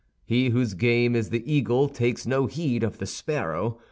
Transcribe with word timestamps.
He 0.25 0.49
whose 0.49 0.73
game 0.73 1.15
is 1.15 1.29
the 1.29 1.43
eagle 1.45 1.87
takes 1.87 2.25
no 2.25 2.47
heed 2.47 2.81
of 2.81 2.97
the 2.97 3.05
sparrow. 3.05 3.77